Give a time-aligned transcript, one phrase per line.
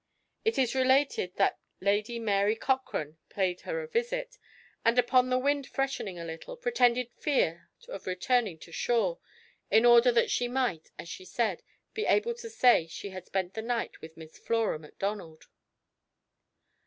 [0.43, 4.39] It is related that Lady Mary Cochrane paid her a visit,
[4.83, 9.19] and upon the wind freshening a little, pretended fear of returning to shore,
[9.69, 11.61] in order that she might, as she said,
[11.93, 15.43] be able to say she had spent the night with Miss Flora Macdonald.